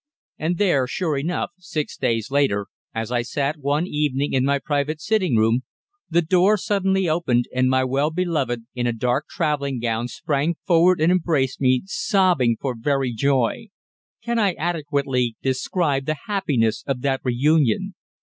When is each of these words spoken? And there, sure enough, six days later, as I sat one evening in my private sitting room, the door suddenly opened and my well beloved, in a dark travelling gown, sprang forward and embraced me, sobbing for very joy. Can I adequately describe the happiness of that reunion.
And 0.39 0.57
there, 0.57 0.87
sure 0.87 1.15
enough, 1.15 1.51
six 1.59 1.95
days 1.95 2.31
later, 2.31 2.65
as 2.91 3.11
I 3.11 3.21
sat 3.21 3.57
one 3.59 3.85
evening 3.85 4.33
in 4.33 4.43
my 4.43 4.57
private 4.57 4.99
sitting 4.99 5.35
room, 5.35 5.61
the 6.09 6.23
door 6.23 6.57
suddenly 6.57 7.07
opened 7.07 7.45
and 7.53 7.69
my 7.69 7.83
well 7.83 8.09
beloved, 8.09 8.65
in 8.73 8.87
a 8.87 8.93
dark 8.93 9.27
travelling 9.29 9.79
gown, 9.79 10.07
sprang 10.07 10.55
forward 10.65 10.99
and 11.01 11.11
embraced 11.11 11.61
me, 11.61 11.83
sobbing 11.85 12.57
for 12.59 12.73
very 12.75 13.13
joy. 13.13 13.67
Can 14.23 14.39
I 14.39 14.53
adequately 14.53 15.35
describe 15.43 16.07
the 16.07 16.15
happiness 16.25 16.83
of 16.87 17.01
that 17.01 17.21
reunion. 17.23 17.93